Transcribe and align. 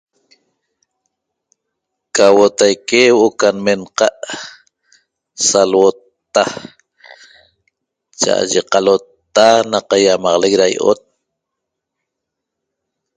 Ca 2.15 2.25
huo'o 2.31 2.47
ihotaque 2.47 2.81
que 2.87 2.99
eca 3.27 3.49
n'menaca 3.55 4.07
sa 5.47 5.59
alhutta 5.65 6.43
chaaye 8.19 8.61
calota 8.71 9.45
nacayamaleq 9.71 10.53
cayot 10.59 10.99